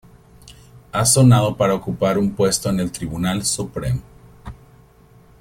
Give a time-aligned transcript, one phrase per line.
[0.93, 4.01] Ha sonado para ocupar un puesto en el Tribunal Supremo.